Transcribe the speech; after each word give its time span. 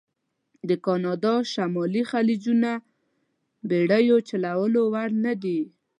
د 0.69 0.71
کانادا 0.85 1.33
شمالي 1.53 2.03
خلیجونه 2.11 2.71
بېړیو 3.69 4.17
چلولو 4.29 4.81
وړ 4.93 5.09
نه 5.25 5.33
دي. 5.43 5.59